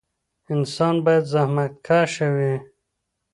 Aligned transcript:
انسان 0.53 0.95
باید 1.05 1.23
زخمتکشه 1.33 2.27
وي 2.35 2.53